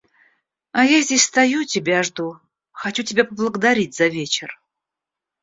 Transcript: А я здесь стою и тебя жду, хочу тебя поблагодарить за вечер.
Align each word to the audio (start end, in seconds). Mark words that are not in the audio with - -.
А 0.71 0.79
я 0.85 0.99
здесь 1.03 1.21
стою 1.25 1.61
и 1.61 1.65
тебя 1.67 2.01
жду, 2.01 2.39
хочу 2.71 3.03
тебя 3.03 3.23
поблагодарить 3.23 3.95
за 3.95 4.07
вечер. 4.07 4.59